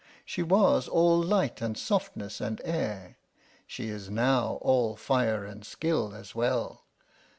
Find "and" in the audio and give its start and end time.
1.61-1.77, 2.41-2.59, 5.45-5.63